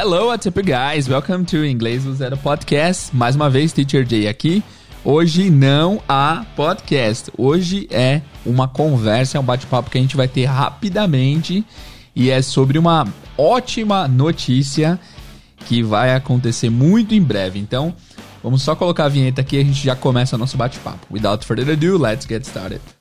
[0.00, 1.08] Hello, what's up, guys?
[1.08, 3.12] Welcome to Inglês do Zero Podcast.
[3.12, 4.62] Mais uma vez, Teacher Jay aqui.
[5.04, 7.32] Hoje não há podcast.
[7.36, 11.66] Hoje é uma conversa, é um bate-papo que a gente vai ter rapidamente
[12.14, 15.00] e é sobre uma ótima notícia
[15.66, 17.58] que vai acontecer muito em breve.
[17.58, 17.92] Então,
[18.40, 21.08] vamos só colocar a vinheta aqui e a gente já começa nosso bate-papo.
[21.10, 22.97] Without further ado, let's get started.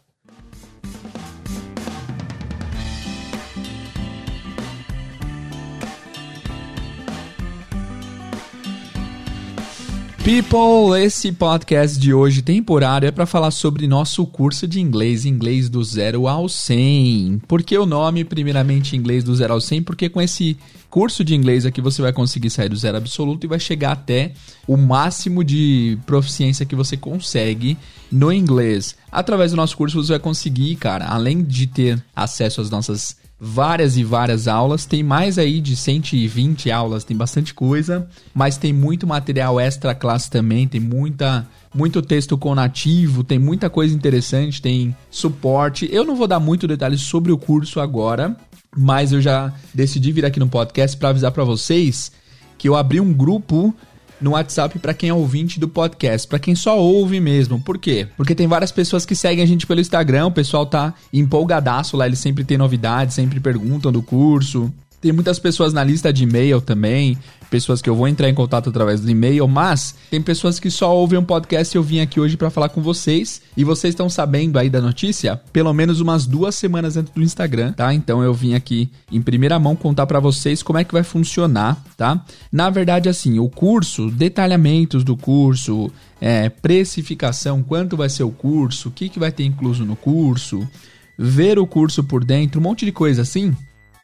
[10.27, 15.69] People, esse podcast de hoje temporário é para falar sobre nosso curso de inglês, inglês
[15.69, 17.43] do zero ao 100.
[17.47, 19.83] Por que o nome, primeiramente, inglês do zero ao 100?
[19.83, 20.57] Porque com esse
[20.89, 24.33] curso de inglês aqui você vai conseguir sair do zero absoluto e vai chegar até
[24.67, 27.77] o máximo de proficiência que você consegue
[28.11, 28.97] no inglês.
[29.09, 33.97] Através do nosso curso você vai conseguir, cara, além de ter acesso às nossas várias
[33.97, 34.85] e várias aulas.
[34.85, 40.29] Tem mais aí de 120 aulas, tem bastante coisa, mas tem muito material extra classe
[40.29, 45.87] também, tem muita muito texto com nativo, tem muita coisa interessante, tem suporte.
[45.91, 48.35] Eu não vou dar muito detalhes sobre o curso agora,
[48.75, 52.11] mas eu já decidi vir aqui no podcast para avisar para vocês
[52.57, 53.75] que eu abri um grupo
[54.19, 57.59] no WhatsApp para quem é ouvinte do podcast, para quem só ouve mesmo.
[57.59, 58.07] Por quê?
[58.15, 62.05] Porque tem várias pessoas que seguem a gente pelo Instagram, o pessoal tá empolgadaço lá,
[62.05, 64.71] eles sempre têm novidades, sempre perguntam do curso.
[64.99, 67.15] Tem muitas pessoas na lista de e-mail também,
[67.51, 70.95] pessoas que eu vou entrar em contato através do e-mail, mas tem pessoas que só
[70.95, 73.41] ouvem um podcast e eu vim aqui hoje para falar com vocês.
[73.55, 75.39] E vocês estão sabendo aí da notícia?
[75.53, 77.93] Pelo menos umas duas semanas antes do Instagram, tá?
[77.93, 81.79] Então eu vim aqui em primeira mão contar para vocês como é que vai funcionar,
[81.95, 82.25] tá?
[82.51, 88.89] Na verdade, assim, o curso, detalhamentos do curso, é, precificação, quanto vai ser o curso,
[88.89, 90.67] o que, que vai ter incluso no curso,
[91.15, 93.55] ver o curso por dentro, um monte de coisa assim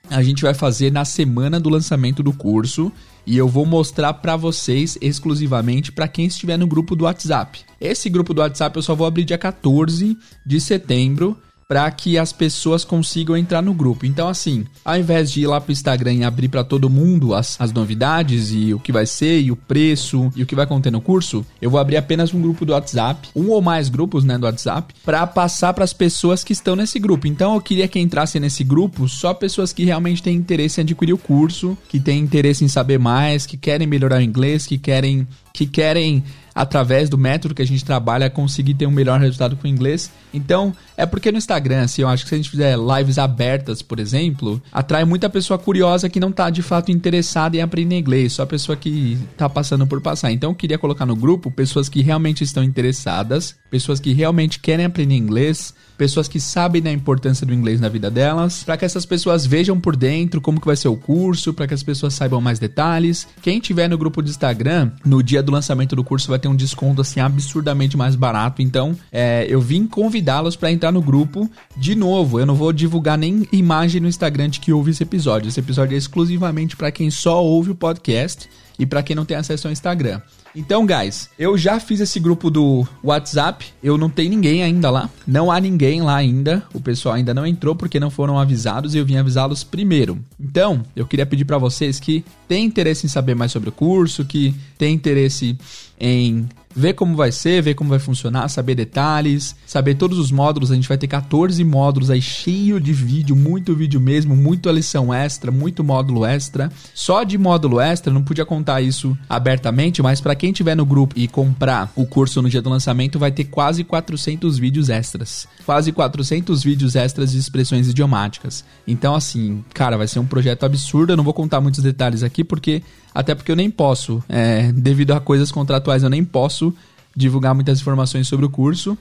[0.10, 2.92] a gente vai fazer na semana do lançamento do curso
[3.26, 7.62] e eu vou mostrar para vocês exclusivamente para quem estiver no grupo do WhatsApp.
[7.80, 11.38] Esse grupo do WhatsApp eu só vou abrir dia 14 de setembro
[11.68, 14.06] para que as pessoas consigam entrar no grupo.
[14.06, 17.60] Então, assim, ao invés de ir lá pro Instagram e abrir para todo mundo as,
[17.60, 20.92] as novidades e o que vai ser, e o preço, e o que vai conter
[20.92, 24.38] no curso, eu vou abrir apenas um grupo do WhatsApp, um ou mais grupos, né,
[24.38, 27.28] do WhatsApp, para passar para as pessoas que estão nesse grupo.
[27.28, 31.14] Então, eu queria que entrassem nesse grupo só pessoas que realmente têm interesse em adquirir
[31.14, 35.28] o curso, que têm interesse em saber mais, que querem melhorar o inglês, que querem
[35.54, 39.68] que querem através do método que a gente trabalha, conseguir ter um melhor resultado com
[39.68, 40.12] o inglês.
[40.34, 43.82] Então, é porque no Instagram, assim, eu acho que se a gente fizer lives abertas,
[43.82, 48.34] por exemplo, atrai muita pessoa curiosa que não está de fato interessada em aprender inglês,
[48.34, 50.32] só a pessoa que está passando por passar.
[50.32, 54.86] Então, eu queria colocar no grupo pessoas que realmente estão interessadas, pessoas que realmente querem
[54.86, 59.06] aprender inglês, pessoas que sabem da importância do inglês na vida delas, para que essas
[59.06, 62.42] pessoas vejam por dentro como que vai ser o curso, para que as pessoas saibam
[62.42, 63.28] mais detalhes.
[63.42, 66.56] Quem tiver no grupo de Instagram, no dia do lançamento do curso vai ter um
[66.56, 68.62] desconto assim absurdamente mais barato.
[68.62, 71.50] Então, é, eu vim convidá-los para entrar no grupo.
[71.78, 75.48] De novo, eu não vou divulgar nem imagem no Instagram de que ouve esse episódio.
[75.48, 79.38] Esse episódio é exclusivamente para quem só ouve o podcast e para quem não tem
[79.38, 80.22] acesso ao Instagram.
[80.56, 83.66] Então, guys, eu já fiz esse grupo do WhatsApp.
[83.82, 85.10] Eu não tenho ninguém ainda lá.
[85.26, 86.64] Não há ninguém lá ainda.
[86.74, 90.20] O pessoal ainda não entrou porque não foram avisados e eu vim avisá-los primeiro.
[90.40, 94.26] Então, eu queria pedir para vocês que têm interesse em saber mais sobre o curso,
[94.26, 95.58] que têm interesse
[96.00, 100.72] em ver como vai ser, ver como vai funcionar, saber detalhes, saber todos os módulos.
[100.72, 105.14] A gente vai ter 14 módulos aí cheio de vídeo, muito vídeo mesmo, muita lição
[105.14, 106.72] extra, muito módulo extra.
[106.94, 111.14] Só de módulo extra, não podia contar isso abertamente, mas para quem tiver no grupo
[111.18, 115.48] e comprar o curso no dia do lançamento, vai ter quase 400 vídeos extras.
[115.66, 118.64] Quase 400 vídeos extras de expressões idiomáticas.
[118.88, 121.14] Então, assim, cara, vai ser um projeto absurdo.
[121.14, 122.82] Eu não vou contar muitos detalhes aqui porque
[123.14, 126.74] até porque eu nem posso, é, devido a coisas contratuais, eu nem posso
[127.16, 128.98] divulgar muitas informações sobre o curso.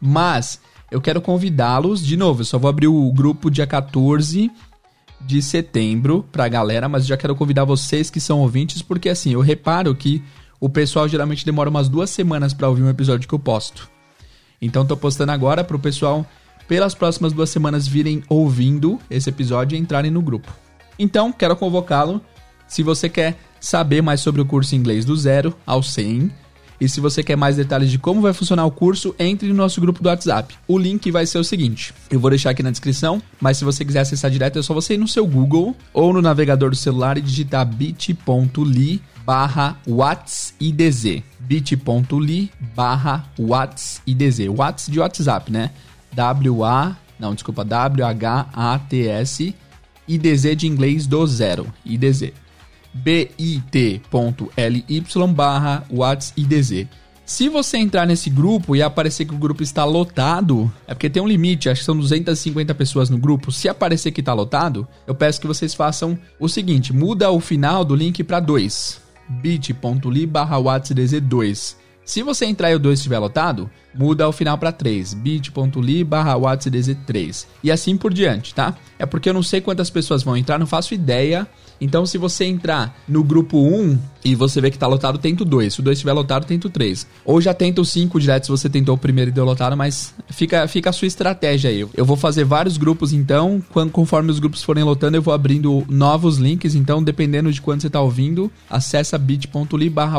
[0.00, 4.50] Mas eu quero convidá-los, de novo, eu só vou abrir o grupo dia 14
[5.20, 9.40] de setembro pra galera, mas já quero convidar vocês que são ouvintes, porque assim, eu
[9.40, 10.22] reparo que
[10.60, 13.88] o pessoal geralmente demora umas duas semanas para ouvir um episódio que eu posto.
[14.60, 16.26] Então tô postando agora pro pessoal,
[16.68, 20.52] pelas próximas duas semanas, virem ouvindo esse episódio e entrarem no grupo.
[20.98, 22.20] Então, quero convocá-lo.
[22.66, 23.36] Se você quer
[23.66, 26.30] saber mais sobre o curso inglês do zero ao 100.
[26.80, 29.80] E se você quer mais detalhes de como vai funcionar o curso, entre no nosso
[29.80, 30.54] grupo do WhatsApp.
[30.68, 33.84] O link vai ser o seguinte: eu vou deixar aqui na descrição, mas se você
[33.84, 37.18] quiser acessar direto, é só você ir no seu Google ou no navegador do celular
[37.18, 41.22] e digitar bit.ly barra WhatsIDZ.
[41.40, 44.48] bit.ly barra WhatsIDZ.
[44.48, 45.72] Whats de WhatsApp, né?
[46.12, 46.96] W-A...
[47.18, 49.54] Não, desculpa, W-H-A-T-S
[50.06, 51.66] IDZ de inglês do zero.
[51.84, 52.32] IDZ
[53.02, 54.84] bit.ly
[55.34, 56.86] barra WhatsIDZ.
[57.26, 61.20] Se você entrar nesse grupo e aparecer que o grupo está lotado, é porque tem
[61.20, 63.50] um limite, acho que são 250 pessoas no grupo.
[63.50, 67.84] Se aparecer que está lotado, eu peço que vocês façam o seguinte: muda o final
[67.84, 69.00] do link para 2.
[69.28, 71.76] bit.ly barra 2.
[72.04, 76.36] Se você entrar e o 2 estiver lotado, muda o final para 3, bit.ly barra
[77.06, 77.48] 3.
[77.62, 78.74] E assim por diante, tá?
[78.98, 81.46] É porque eu não sei quantas pessoas vão entrar, não faço ideia
[81.80, 85.46] então, se você entrar no grupo 1 e você vê que tá lotado, tenta o
[85.46, 85.74] 2.
[85.74, 87.06] Se o 2 estiver lotado, tenta o 3.
[87.24, 90.14] Ou já tenta o 5 direto se você tentou o primeiro e deu lotado, mas
[90.30, 91.86] fica, fica a sua estratégia aí.
[91.94, 95.84] Eu vou fazer vários grupos então, quando, conforme os grupos forem lotando, eu vou abrindo
[95.88, 96.74] novos links.
[96.74, 100.16] Então, dependendo de quando você tá ouvindo, acessa bit.ly barra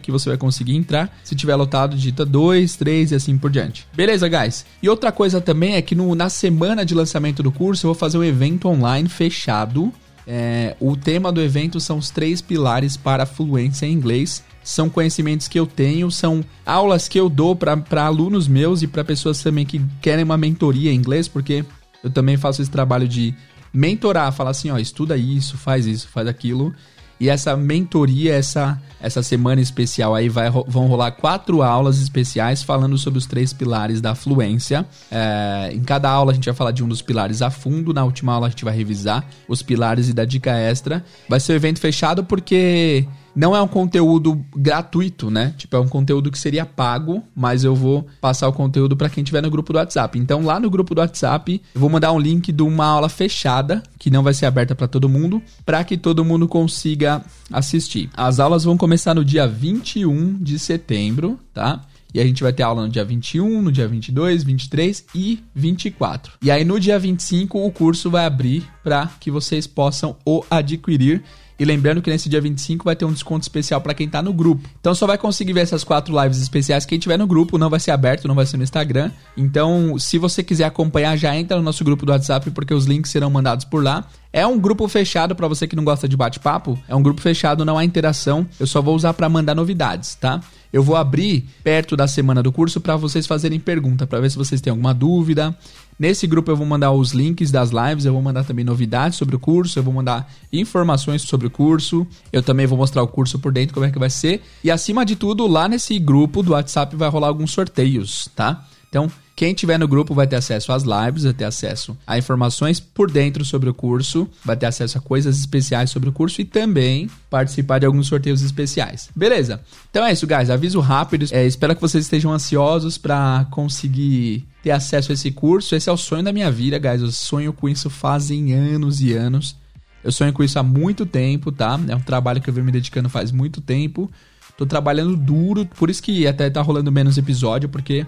[0.00, 1.18] que você vai conseguir entrar.
[1.24, 3.86] Se tiver lotado, digita 2, 3 e assim por diante.
[3.94, 4.64] Beleza, guys?
[4.82, 7.98] E outra coisa também é que no, na semana de lançamento do curso, eu vou
[7.98, 9.92] fazer um evento online fechado
[10.30, 14.44] é, o tema do evento são os três pilares para a fluência em inglês.
[14.62, 19.02] São conhecimentos que eu tenho, são aulas que eu dou para alunos meus e para
[19.02, 21.64] pessoas também que querem uma mentoria em inglês, porque
[22.04, 23.34] eu também faço esse trabalho de
[23.72, 26.74] mentorar, falar assim, ó, estuda isso, faz isso, faz aquilo.
[27.20, 32.96] E essa mentoria, essa, essa semana especial aí, vai, vão rolar quatro aulas especiais falando
[32.96, 34.86] sobre os três pilares da fluência.
[35.10, 37.92] É, em cada aula a gente vai falar de um dos pilares a fundo.
[37.92, 41.04] Na última aula a gente vai revisar os pilares e dar dica extra.
[41.28, 43.06] Vai ser um evento fechado porque
[43.38, 45.54] não é um conteúdo gratuito, né?
[45.56, 49.22] Tipo, é um conteúdo que seria pago, mas eu vou passar o conteúdo para quem
[49.22, 50.18] tiver no grupo do WhatsApp.
[50.18, 53.80] Então, lá no grupo do WhatsApp, eu vou mandar um link de uma aula fechada,
[53.96, 58.10] que não vai ser aberta para todo mundo, para que todo mundo consiga assistir.
[58.12, 61.82] As aulas vão começar no dia 21 de setembro, tá?
[62.12, 66.32] E a gente vai ter aula no dia 21, no dia 22, 23 e 24.
[66.42, 71.22] E aí no dia 25 o curso vai abrir para que vocês possam o adquirir
[71.58, 74.32] e lembrando que nesse dia 25 vai ter um desconto especial para quem tá no
[74.32, 74.68] grupo.
[74.80, 77.80] Então só vai conseguir ver essas quatro lives especiais quem tiver no grupo, não vai
[77.80, 79.10] ser aberto, não vai ser no Instagram.
[79.36, 83.10] Então, se você quiser acompanhar, já entra no nosso grupo do WhatsApp porque os links
[83.10, 84.06] serão mandados por lá.
[84.32, 86.78] É um grupo fechado para você que não gosta de bate-papo.
[86.86, 88.46] É um grupo fechado, não há interação.
[88.60, 90.40] Eu só vou usar para mandar novidades, tá?
[90.72, 94.36] Eu vou abrir perto da semana do curso para vocês fazerem pergunta, para ver se
[94.36, 95.56] vocês têm alguma dúvida.
[95.98, 99.34] Nesse grupo eu vou mandar os links das lives, eu vou mandar também novidades sobre
[99.34, 103.38] o curso, eu vou mandar informações sobre o curso, eu também vou mostrar o curso
[103.38, 104.42] por dentro como é que vai ser.
[104.62, 108.64] E acima de tudo, lá nesse grupo do WhatsApp vai rolar alguns sorteios, tá?
[108.88, 112.80] Então, quem tiver no grupo vai ter acesso às lives, vai ter acesso a informações
[112.80, 116.44] por dentro sobre o curso, vai ter acesso a coisas especiais sobre o curso e
[116.44, 119.08] também participar de alguns sorteios especiais.
[119.14, 119.60] Beleza?
[119.92, 120.50] Então é isso, guys.
[120.50, 121.24] Aviso rápido.
[121.30, 125.76] É, espero que vocês estejam ansiosos para conseguir ter acesso a esse curso.
[125.76, 127.00] Esse é o sonho da minha vida, guys.
[127.00, 129.54] Eu sonho com isso fazem anos e anos.
[130.02, 131.78] Eu sonho com isso há muito tempo, tá?
[131.86, 134.10] É um trabalho que eu venho me dedicando faz muito tempo.
[134.56, 138.04] Tô trabalhando duro, por isso que até tá rolando menos episódio, porque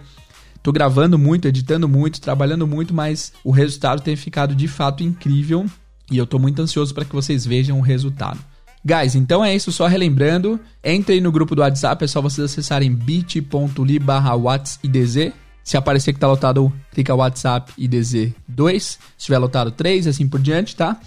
[0.63, 5.67] Tô gravando muito, editando muito, trabalhando muito, mas o resultado tem ficado de fato incrível
[6.11, 8.39] e eu tô muito ansioso para que vocês vejam o resultado.
[8.85, 12.93] Guys, então é isso, só relembrando, entrem no grupo do WhatsApp, é só vocês acessarem
[12.95, 15.33] bit.ly barra whatsidz.
[15.63, 18.83] Se aparecer que tá lotado, clica WhatsApp IDZ 2.
[18.83, 20.99] Se estiver lotado 3, assim por diante, tá?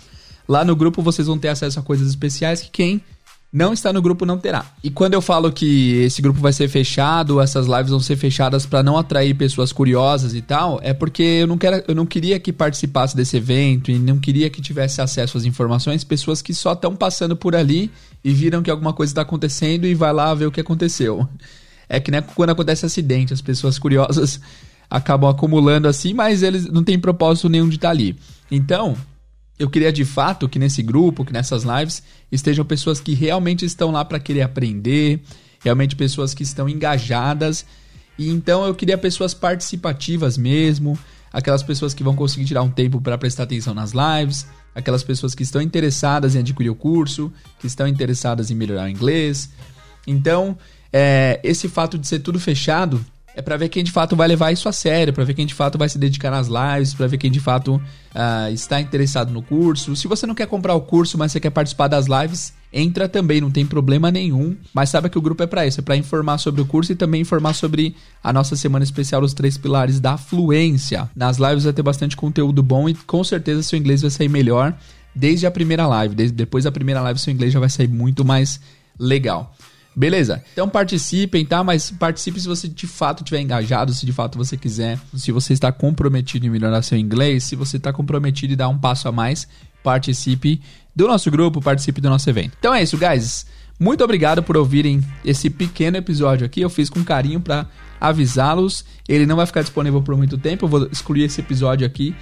[0.47, 3.01] Lá no grupo vocês vão ter acesso a coisas especiais que quem
[3.53, 4.65] não está no grupo não terá.
[4.83, 8.65] E quando eu falo que esse grupo vai ser fechado, essas lives vão ser fechadas
[8.65, 12.39] para não atrair pessoas curiosas e tal, é porque eu não, quero, eu não queria
[12.39, 16.73] que participasse desse evento e não queria que tivesse acesso às informações pessoas que só
[16.73, 17.91] estão passando por ali
[18.23, 21.29] e viram que alguma coisa está acontecendo e vai lá ver o que aconteceu.
[21.87, 24.41] É que né, quando acontece acidente, as pessoas curiosas
[24.89, 28.17] acabam acumulando assim, mas eles não têm propósito nenhum de estar ali.
[28.49, 28.97] Então,
[29.57, 33.91] eu queria de fato que nesse grupo, que nessas lives, estejam pessoas que realmente estão
[33.91, 35.21] lá para querer aprender,
[35.63, 37.65] realmente pessoas que estão engajadas.
[38.17, 40.97] E então eu queria pessoas participativas mesmo,
[41.31, 45.35] aquelas pessoas que vão conseguir tirar um tempo para prestar atenção nas lives, aquelas pessoas
[45.35, 49.49] que estão interessadas em adquirir o curso, que estão interessadas em melhorar o inglês.
[50.05, 50.57] Então,
[50.91, 53.03] é, esse fato de ser tudo fechado
[53.35, 55.53] é para ver quem de fato vai levar isso a sério, para ver quem de
[55.53, 59.41] fato vai se dedicar nas lives, para ver quem de fato uh, está interessado no
[59.41, 59.95] curso.
[59.95, 63.41] Se você não quer comprar o curso, mas você quer participar das lives, entra também,
[63.41, 64.55] não tem problema nenhum.
[64.73, 66.95] Mas saiba que o grupo é para isso, é para informar sobre o curso e
[66.95, 71.09] também informar sobre a nossa semana especial dos três pilares da fluência.
[71.15, 74.75] Nas lives vai ter bastante conteúdo bom e com certeza seu inglês vai sair melhor
[75.15, 76.15] desde a primeira live.
[76.15, 78.59] Desde, depois da primeira live, seu inglês já vai sair muito mais
[78.99, 79.55] legal.
[79.95, 80.43] Beleza?
[80.53, 81.63] Então participem, tá?
[81.63, 85.53] Mas participe se você de fato estiver engajado, se de fato você quiser, se você
[85.53, 89.11] está comprometido em melhorar seu inglês, se você está comprometido em dar um passo a
[89.11, 89.47] mais,
[89.83, 90.61] participe
[90.95, 92.55] do nosso grupo, participe do nosso evento.
[92.59, 93.45] Então é isso, guys.
[93.79, 96.61] Muito obrigado por ouvirem esse pequeno episódio aqui.
[96.61, 97.67] Eu fiz com carinho para
[97.99, 98.85] avisá-los.
[99.07, 100.65] Ele não vai ficar disponível por muito tempo.
[100.65, 102.15] Eu vou excluir esse episódio aqui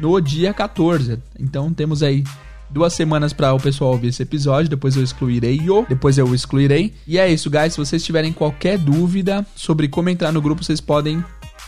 [0.00, 1.18] no dia 14.
[1.38, 2.24] Então temos aí
[2.70, 4.68] duas semanas para o pessoal ouvir esse episódio.
[4.68, 6.94] Depois eu excluirei o, depois eu excluirei.
[7.06, 7.72] E é isso, guys.
[7.72, 11.24] Se vocês tiverem qualquer dúvida sobre como entrar no grupo, vocês podem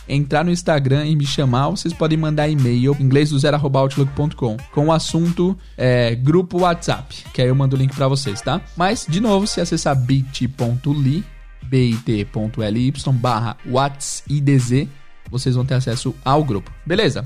[0.07, 4.91] entrar no Instagram e me chamar, vocês podem mandar e-mail inglês do zero@outlook.com com o
[4.91, 8.61] assunto é, grupo WhatsApp, que aí eu mando o link para vocês, tá?
[8.75, 11.23] Mas de novo, se acessar bit.ly
[11.63, 14.87] bit.ly barra whatsidz,
[15.29, 16.71] vocês vão ter acesso ao grupo.
[16.85, 17.23] Beleza?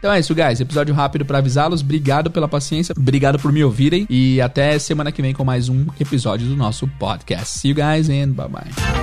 [0.00, 0.58] Então é isso, guys.
[0.60, 1.82] Episódio rápido para avisá-los.
[1.82, 5.86] Obrigado pela paciência, obrigado por me ouvirem e até semana que vem com mais um
[6.00, 7.58] episódio do nosso podcast.
[7.58, 8.99] See you guys and bye bye.